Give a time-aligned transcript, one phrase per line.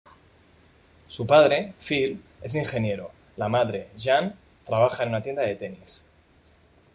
[1.05, 4.35] Su padre, Phil es ingeniero, la madre, Jan,
[4.65, 6.03] trabaja en una tienda de tenis.